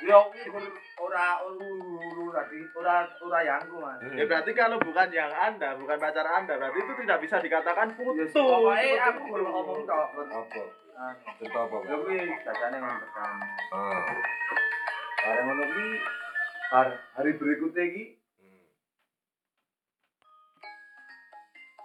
[0.00, 0.64] Yo kuwi
[0.96, 4.00] ora uru tadi ora ora yangku Mas.
[4.10, 8.30] Ya berarti kalau bukan yang Anda, bukan pacar Anda, berarti itu tidak bisa dikatakan putus.
[8.30, 9.32] Pokoknya Seperti aku itu.
[9.34, 10.08] belum ngomong tok.
[10.18, 10.62] Apa?
[10.94, 12.00] Ah, Cerita apa, Yo Mas?
[12.02, 13.32] kuwi jajane nang tekan.
[13.70, 14.02] Ah.
[15.18, 15.88] Bareng ngono kuwi
[16.68, 18.04] har hari berikutnya iki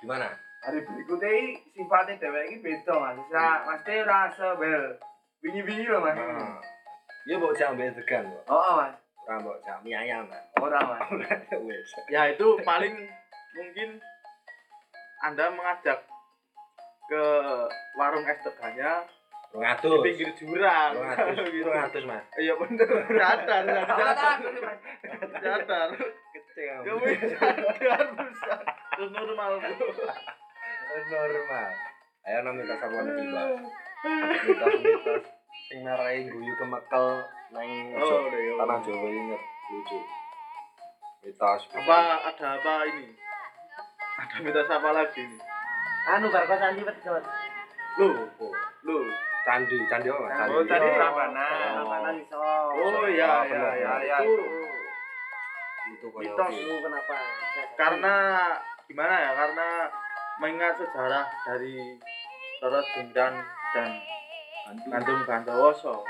[0.04, 0.28] Gimana?
[0.64, 3.20] hari berikutnya sifatnya dhewek iki beda Mas.
[3.28, 4.84] Ora mesti ora sebel.
[5.44, 6.16] Wingi-wingi lho Mas.
[6.16, 6.60] Ah.
[7.28, 8.44] Ya mbok jam mbek degan kok.
[8.48, 8.96] Oh, Mas.
[9.28, 10.44] Ora mbok jam mie ayam, Mas.
[10.64, 11.04] Ora Mas.
[12.16, 12.96] Ya itu paling
[13.56, 14.00] mungkin
[15.24, 16.00] Anda mengajak
[17.12, 17.24] ke
[18.00, 19.04] warung es teganya
[19.54, 20.02] di 200.
[20.02, 20.92] pinggir jurang.
[20.96, 21.44] 200.
[21.56, 21.68] Gitu.
[21.68, 22.24] 200, Mas.
[22.40, 22.88] Iya bener,
[23.20, 24.40] sadar, sadar,
[25.44, 25.90] sadar.
[26.32, 26.78] Kecil.
[26.88, 28.56] Kamu sadar, bisa.
[28.94, 29.50] Terus normal
[31.10, 31.70] normal.
[32.24, 33.48] Ayo nang mitos apa lagi, Mbak?
[34.48, 35.24] Mitos-mitos
[35.68, 37.08] sing narai guyu kemekel
[37.52, 38.24] nang Oh,
[38.60, 40.00] tanah Jawa inget lucu.
[41.22, 41.62] Mitos.
[41.74, 41.98] Apa
[42.30, 43.12] ada apa ini?
[44.20, 45.42] Ada mitos apa lagi nih?
[46.06, 47.24] Anu bar kosan iki pedot.
[47.94, 48.52] Loh, Oh,
[48.84, 49.04] loh.
[49.44, 50.48] candi, candi apa?
[50.48, 51.52] Oh, candi Oh, Prambanan.
[51.76, 52.40] Prambanan iso.
[52.40, 53.94] Oh iya, Ah, iya, iya.
[54.02, 54.18] Ya,
[55.90, 56.54] Itu mitos.
[56.56, 57.16] kenapa?
[57.76, 58.16] karena
[58.86, 59.32] gimana ya?
[59.34, 59.68] Karena
[60.36, 61.98] mengingat sejarah dari
[62.60, 63.36] Roro Jonggrang
[63.72, 63.90] dan
[64.86, 66.08] Gantung Gandawoso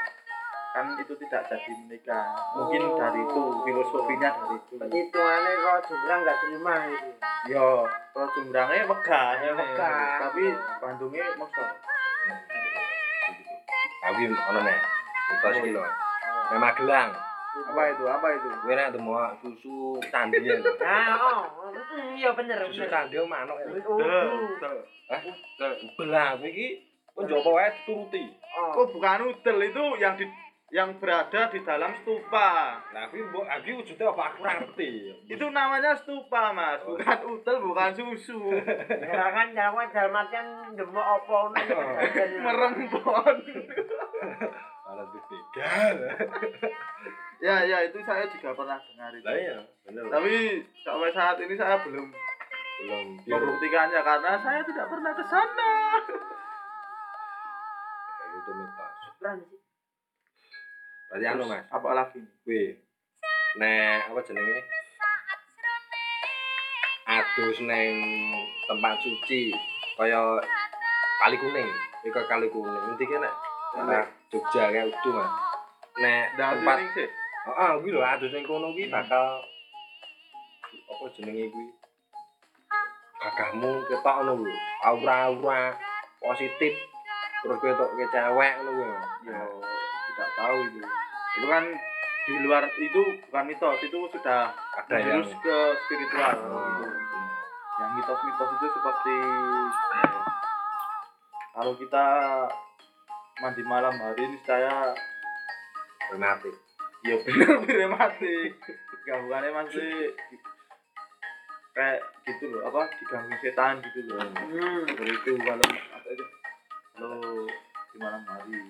[0.74, 2.98] kan itu tidak jadi menikah mungkin Oh.
[2.98, 7.10] dari itu filosofinya dari itu Berarti hitungannya kalau jumlah nggak terima gitu.
[7.48, 7.68] yo
[8.10, 10.08] Roro Jonggrangnya megah Ya, megah.
[10.20, 10.44] tapi
[10.80, 11.66] Bandungnya maksa
[14.02, 14.80] Tapi ono nek.
[15.26, 15.84] Mitos iki lho.
[16.44, 17.10] Nek Magelang,
[17.64, 19.76] apa itu apa itu kowe nek temu susu
[20.12, 20.60] candi ya.
[20.60, 21.63] Nah, oh,
[22.18, 22.92] iya bener Susu bener.
[22.92, 23.70] candi ku manuk ya.
[23.84, 23.98] Oh,
[26.00, 26.68] Belah kowe iki
[27.14, 28.24] kok njopo wae dituruti.
[28.74, 30.26] Oh bukan udel itu yang di
[30.74, 32.82] yang berada di dalam stupa.
[32.98, 34.90] Nah, aku mbok aku wujudnya apa aku ngerti.
[35.30, 38.42] Itu namanya stupa mas, bukan udel, bukan susu.
[38.90, 41.38] Ya kan Jawa dalam artian demok apa
[42.42, 43.38] Merempon.
[44.90, 45.98] Alat begal.
[47.44, 49.28] Ya ya itu saya juga pernah dengar itu.
[49.28, 50.04] Lah iya, bener.
[50.08, 52.08] Tapi sampai saat ini saya belum
[52.84, 55.72] belum membuktikannya karena saya tidak pernah ke sana.
[58.16, 58.96] Kayak itu mitos.
[61.12, 62.24] Berarti anu Mas, Apa lagi?
[62.48, 62.80] kuwi
[63.60, 64.60] nek apa jenenge?
[67.04, 67.94] Adus neng
[68.72, 69.52] tempat suci
[70.00, 70.40] kaya
[71.22, 71.70] kali kuning,
[72.08, 72.84] iku kali kuning.
[72.98, 73.36] Kan nek
[73.76, 75.32] daerah Jogja kayak itu Mas.
[76.00, 77.10] Nek tempat ini sih.
[77.44, 79.44] Heeh, kuwi lho adus ning kono kuwi bakal
[80.88, 81.68] apa jenenge kuwi?
[83.20, 84.54] Kakahmu ketok ngono lho,
[84.88, 85.76] aura-aura
[86.24, 86.74] positif.
[87.44, 88.88] Terus kowe tok ke cewek ngono kuwi.
[89.28, 89.40] Ya
[90.14, 90.80] tidak tahu itu.
[91.34, 91.64] Itu kan
[92.24, 96.36] di luar itu bukan mitos, itu sudah ada yang ke spiritual.
[96.48, 96.88] Oh, gitu.
[96.88, 96.96] bener.
[97.84, 99.16] Yang mitos-mitos itu seperti
[101.54, 102.06] kalau kita
[103.44, 104.96] mandi malam hari ini saya
[106.12, 106.73] Rematik.
[107.04, 108.52] Ya bener dramatik
[109.04, 110.16] gabungannya masih
[111.74, 114.86] kayak gitu loh apa diganggu setan gitu loh Hmm.
[114.86, 116.26] seperti itu kalau apa itu
[116.94, 117.20] kalau
[117.90, 118.62] di malam hari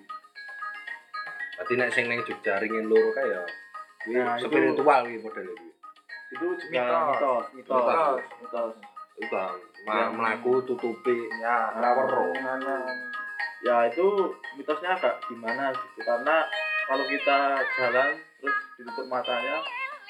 [1.53, 3.43] Berarti nek sing ning Jogja ringin loro kae ya
[4.01, 5.71] kuwi Nah, itu- spiritual kuwi modele kuwi.
[6.33, 6.81] itu juga
[7.13, 7.13] Mitos.
[7.13, 7.85] mitos mitos
[8.41, 8.73] Mitos.
[9.13, 9.53] Itu kan
[9.85, 12.33] Yang- mlaku tutupi Ya, ora weruh.
[13.61, 14.05] ya itu
[14.55, 16.41] mitosnya agak gimana gitu karena
[16.87, 17.39] kalau kita
[17.79, 19.63] jalan terus ditutup matanya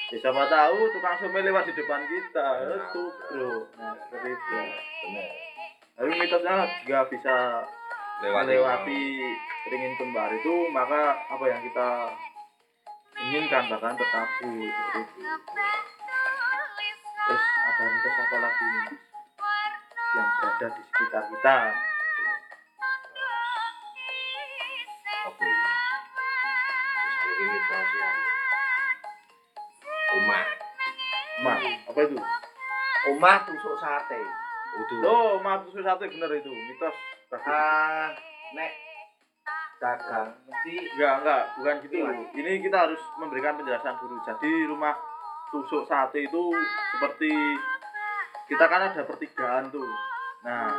[0.09, 2.47] ya siapa tahu tukang somai lewat di depan kita.
[2.69, 3.65] Nah, itu bro.
[3.81, 4.57] Nah seperti itu.
[5.03, 5.27] Bener.
[5.93, 7.35] tapi mitosnya juga bisa
[8.23, 9.03] Lewat melewati
[9.67, 11.89] ringin kembar itu maka apa yang kita
[13.19, 15.27] inginkan bahkan terkabul seperti itu.
[17.23, 18.71] Terus ada mitos apa lagi?
[20.13, 21.57] Yang berada di sekitar kita.
[25.33, 25.82] Ini?
[30.13, 30.45] Rumah.
[31.41, 32.17] Mas, apa itu?
[33.03, 34.21] Omah tusuk sate.
[34.73, 34.99] Udah.
[35.05, 36.95] Oh, mas susu sate bener itu, mitos.
[37.33, 38.13] Ah,
[38.53, 38.71] nek
[39.81, 41.97] dagang mesti Enggak, enggak, bukan gitu.
[42.39, 44.15] Ini kita harus memberikan penjelasan dulu.
[44.23, 44.95] Jadi rumah
[45.51, 46.43] tusuk sate itu
[46.95, 47.33] seperti
[48.47, 49.91] kita kan ada pertigaan tuh.
[50.47, 50.71] Nah,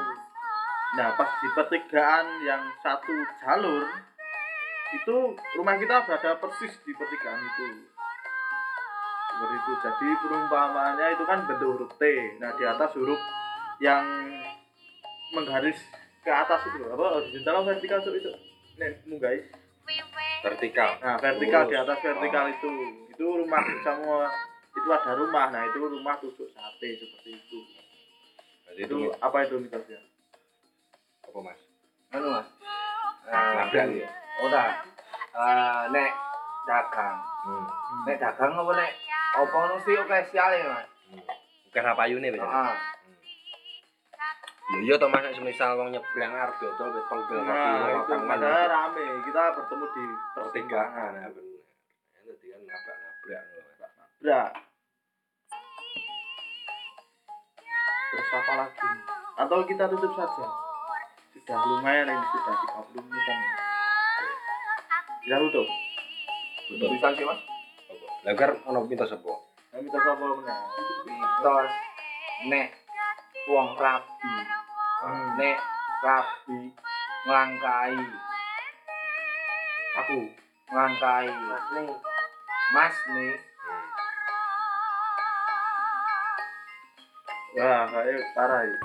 [0.97, 3.14] nah pas di pertigaan yang satu
[3.45, 3.85] jalur
[4.94, 5.16] itu
[5.59, 7.66] rumah kita berada persis di pertigaan itu.
[9.35, 9.72] Seperti itu.
[9.83, 12.02] Jadi perumpamaannya itu kan bentuk huruf T.
[12.38, 13.18] Nah, di atas huruf
[13.83, 14.04] yang
[15.35, 15.78] menggaris
[16.22, 18.30] ke atas itu apa horizontal atau vertikal itu itu
[19.11, 19.35] munggah
[20.40, 20.90] Vertikal.
[21.04, 22.72] Nah, vertikal di atas vertikal itu.
[23.12, 24.33] Itu rumah semua
[24.74, 25.52] itu ada rumah.
[25.52, 27.59] Nah, itu rumah tusuk sate seperti itu.
[28.64, 30.00] Jadi Itu itu apa itu mitosnya?
[31.24, 31.61] apa Mas?
[32.14, 32.48] anu Mas.
[33.26, 34.09] Nabrak ya.
[34.42, 34.64] Ora.
[35.35, 36.11] Eh, nek
[36.66, 37.18] dagang.
[37.47, 37.66] Hmm.
[38.07, 38.90] Nek dagang apa nek
[39.35, 40.87] apa mesti oke siale Mas.
[41.11, 41.23] Hmm.
[41.70, 42.42] Bukan apa biasanya.
[42.42, 42.77] Heeh.
[44.64, 47.05] Ya iya to Mas semisal wong nyebrang arep dodol wis
[47.44, 49.05] Nah, itu kan ada rame.
[49.29, 51.62] Kita bertemu di pertigaan ya bener.
[52.14, 53.62] Ya kan nabrak-nabrak lho.
[54.25, 54.51] Brak.
[58.14, 58.88] Terus apa lagi?
[59.35, 60.47] Atau kita tutup saja?
[61.35, 62.55] Sudah lumayan ini sudah
[62.88, 63.63] 30 menitan.
[65.25, 65.65] Kita tutup.
[66.69, 66.85] Betul.
[66.85, 67.41] Tulisan sih Mas.
[67.89, 68.07] Apa?
[68.29, 69.33] Lah kan ono mitos apa?
[69.73, 70.61] Mitos apa meneh?
[71.09, 71.73] Mitos
[72.53, 72.69] nek
[73.49, 74.37] wong rabi.
[75.01, 75.29] Hmm.
[75.41, 75.57] Nek
[76.05, 76.61] rabi
[77.25, 77.97] nglangkai.
[80.05, 80.29] Aku.
[80.69, 81.27] Nglangkai.
[82.77, 83.33] Mas nih.
[83.41, 83.87] Hmm.
[87.65, 88.77] Wah, kayak parah ya.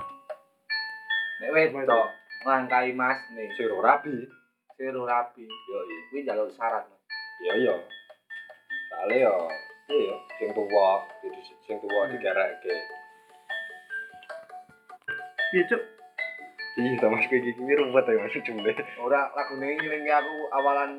[1.43, 2.07] Nek wedok
[2.47, 3.51] nglangkai Mas nih.
[3.59, 4.23] Siro rabi.
[4.79, 5.43] Seru rabi.
[5.43, 5.99] Yo iya.
[6.07, 7.01] Kuwi njaluk syarat Mas.
[7.43, 7.75] Iya iya.
[8.87, 9.35] Soale yo
[9.91, 12.73] iya sing tuwa, jadi sing tuwa digarekke.
[15.51, 15.81] Piye, Cuk?
[16.79, 18.71] Iya, ta Mas kowe iki kuwi ruwet ya Mas jumlah.
[19.03, 20.95] Ora lagune nyelingi aku awalan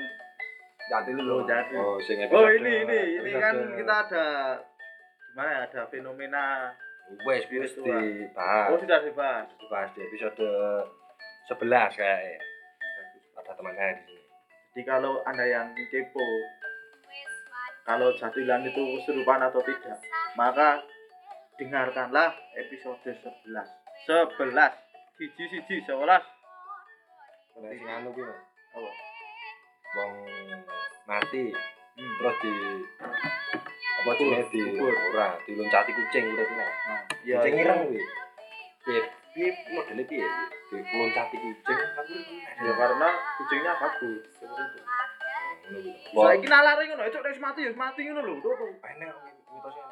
[0.92, 1.36] jati Oh, lho.
[1.48, 1.74] jadi.
[1.80, 4.24] Oh, sing Oh, ini ini ini kan kita ada
[5.32, 5.60] gimana ya?
[5.70, 6.74] Ada fenomena
[7.24, 7.96] wes wis spiritual.
[7.96, 8.68] dibahas.
[8.74, 9.46] Oh, sudah dibahas.
[9.56, 10.36] dibahas di episode
[11.48, 12.38] 11 kayaknya.
[13.60, 14.24] Teman saya di sini.
[14.72, 16.24] Jadi kalau Anda yang kepo
[17.84, 20.00] kalau jadilan itu kesurupan atau tidak,
[20.32, 20.80] maka
[21.60, 23.20] dengarkanlah episode 11.
[24.08, 24.56] 11
[25.20, 25.92] siji siji 11
[27.60, 28.40] Nek sing anu kuwi Mas.
[28.72, 28.90] apa?
[29.92, 30.12] wong
[31.04, 31.52] mati
[32.00, 32.16] Hmm.
[32.16, 32.54] terus di
[34.00, 36.70] apa jenenge di ora diloncati kucing meneh.
[37.28, 38.00] Ya, kucing ireng kuwi.
[39.34, 40.26] Piye modele piye?
[40.70, 41.80] Diloncati kucing.
[42.66, 44.22] Ya karena kucingnya bagus.
[44.42, 44.80] Itu.
[46.10, 48.34] Saiki nalare ngono, cuk wis mati ya mati ngono lho.
[48.42, 48.70] Tuh, tuh.
[48.90, 49.14] enek
[49.54, 49.84] mitosnya.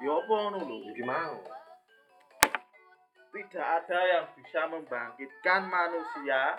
[0.00, 0.76] Ya apa ngono lho.
[0.88, 1.36] Iki mau.
[3.32, 6.56] Tidak ada yang bisa membangkitkan manusia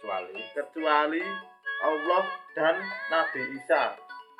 [0.00, 1.24] kecuali kecuali
[1.84, 2.76] Allah dan
[3.08, 3.96] Nabi Isa.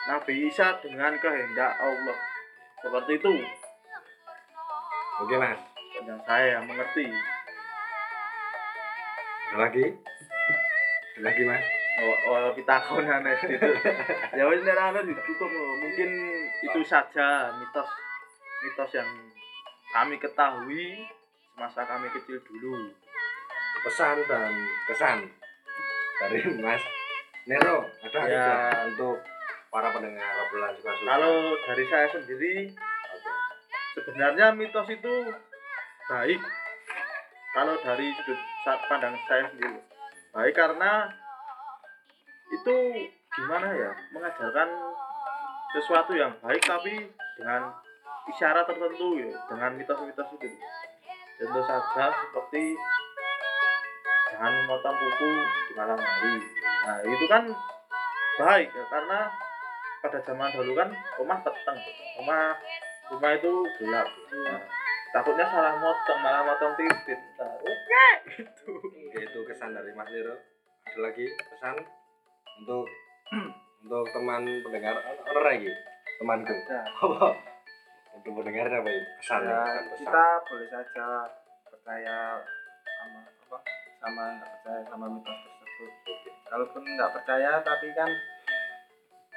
[0.08, 2.18] Nabi Isa dengan kehendak Allah.
[2.84, 3.32] Seperti itu
[5.24, 5.56] Oke Mas,
[6.04, 7.08] yang saya mengerti.
[9.48, 9.86] ada lagi?
[11.14, 11.64] Ada lagi Mas?
[11.94, 13.70] Oh, oh kita konan itu.
[14.34, 15.66] ya wis nek ana ditutup lho.
[15.78, 16.10] Mungkin
[16.60, 17.86] itu saja mitos
[18.60, 19.06] mitos yang
[19.94, 21.06] kami ketahui
[21.54, 22.90] semasa kami kecil dulu.
[23.86, 24.52] Pesan dan
[24.90, 25.18] kesan
[26.18, 26.82] dari Mas
[27.46, 28.26] Nero ada Ya.
[28.26, 29.16] tidak untuk
[29.68, 31.06] para pendengar obrolan suka-suka?
[31.06, 32.54] Kalau dari saya sendiri
[33.94, 35.14] sebenarnya mitos itu
[36.10, 36.40] baik.
[37.54, 38.40] Kalau dari sudut
[38.90, 39.78] pandang saya sendiri
[40.34, 41.06] baik karena
[42.50, 42.76] itu
[43.30, 44.68] gimana ya mengajarkan
[45.70, 47.06] sesuatu yang baik tapi
[47.38, 47.70] dengan
[48.26, 50.48] isyarat tertentu ya dengan mitos-mitos itu.
[51.38, 52.74] Contoh saja seperti
[54.34, 55.30] jangan memotong kuku
[55.70, 56.36] di malam hari.
[56.84, 57.42] Nah itu kan
[58.34, 59.20] baik ya karena
[60.02, 61.78] pada zaman dulu kan rumah peteng
[62.20, 62.58] rumah
[63.08, 64.60] rumah itu gelap Nah,
[65.14, 68.70] takutnya salah motong malah motong titit nah, oke gitu
[69.14, 70.34] Oke, itu kesan dari Mas Nero.
[70.90, 71.78] Ada lagi pesan
[72.58, 72.90] untuk
[73.86, 75.70] untuk teman pendengar ono lagi
[76.18, 76.50] temanku.
[76.98, 77.30] Apa?
[78.18, 79.02] Untuk pendengar apa ya?
[79.22, 79.62] Pesan Ya,
[79.94, 81.06] kita boleh saja
[81.62, 82.42] percaya
[82.82, 83.58] sama apa
[84.02, 85.92] sama nggak percaya sama mitos tersebut.
[86.50, 88.10] Kalaupun nggak percaya tapi kan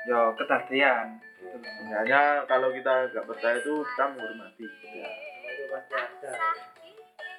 [0.10, 1.22] yo kedadean.
[1.38, 1.62] Gitu loh.
[1.62, 4.66] sebenarnya kalau kita nggak percaya itu kita menghormati
[4.98, 5.10] Ya,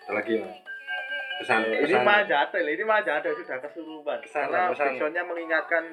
[0.08, 0.56] lagi Mas.
[1.38, 1.60] Pesan.
[1.62, 2.02] ini pesan.
[2.02, 4.86] mah jadil ini mah jadil sudah kesurupan Kesan, karena kesan.
[4.98, 5.84] fiksinya mengingatkan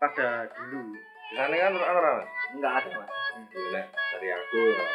[0.00, 0.96] pada dulu
[1.30, 2.30] Pesannya kan ono ora, Mas?
[2.56, 3.10] Enggak ada, Mas.
[3.50, 4.86] Ya, Nek, dari aku ya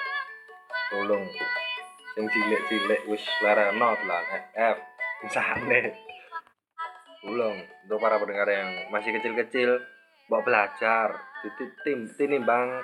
[0.86, 1.24] tolong
[2.16, 4.22] sing cilik-cilik wis lereno lah
[4.52, 4.78] FF
[5.26, 5.82] misane
[7.20, 9.82] tolong untuk para pendengar yang masih kecil-kecil
[10.30, 11.10] mbok belajar
[11.46, 12.82] Jadi tim tinimbang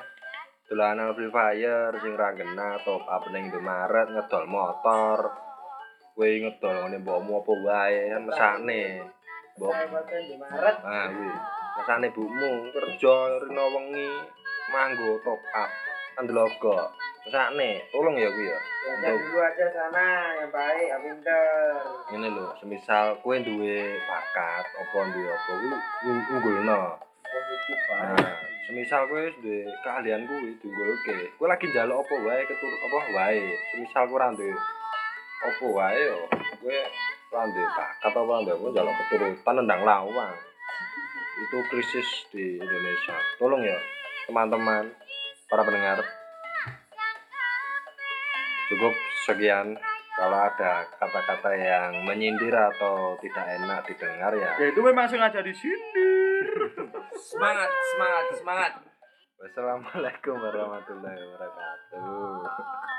[0.72, 5.20] dolanan Free Fire sing ra ngena top up ning Indomaret ngedol motor
[6.16, 8.84] kowe ngedol ngene mbokmu apa wae kan mesane
[9.60, 9.76] mbok
[10.08, 10.76] di Maret.
[10.80, 11.28] Ah, kuwi.
[11.76, 14.08] Mesane bumu kerja rino wengi
[14.72, 15.72] manggo top up
[16.16, 16.88] kan delogo.
[17.28, 18.60] Mesane, tolong ya kuwi ya.
[18.82, 20.06] Belajar dulu aja sana
[20.40, 21.44] yang baik, yang pinter.
[22.16, 25.68] Ngene lho, semisal kowe duwe bakat apa duwe apa kuwi
[26.08, 26.82] un- unggulno.
[27.28, 28.51] Positif, Nah.
[28.67, 31.34] Semisal kowe wis duwe keahlian kuwi diunggulke.
[31.38, 33.43] Kowe lagi njaluk apa wae ketur apa wae.
[33.74, 34.54] Semisal kowe ora duwe
[35.41, 36.19] apa wae yo,
[36.62, 36.78] kowe
[37.34, 40.36] ora duwe bakat apa ora apa njaluk keturutan nendang lawang.
[41.41, 43.17] Itu krisis di Indonesia.
[43.41, 43.80] Tolong ya
[44.30, 44.93] teman-teman
[45.50, 46.00] para pendengar.
[48.69, 48.93] Cukup
[49.26, 49.78] sekian.
[50.12, 54.54] Kalau ada kata-kata yang menyindir atau tidak enak didengar ya.
[54.60, 56.45] ya itu memang sengaja disindir
[57.22, 58.72] Semangat, semangat, semangat.
[59.38, 62.82] Wassalamualaikum warahmatullahi wabarakatuh.